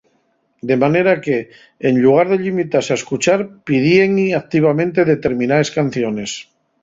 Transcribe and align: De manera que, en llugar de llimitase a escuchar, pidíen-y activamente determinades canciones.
De 0.69 0.77
manera 0.83 1.11
que, 1.25 1.35
en 1.89 1.99
llugar 2.05 2.25
de 2.29 2.37
llimitase 2.39 2.91
a 2.95 2.97
escuchar, 3.01 3.45
pidíen-y 3.69 4.27
activamente 4.41 5.05
determinades 5.13 5.69
canciones. 5.79 6.35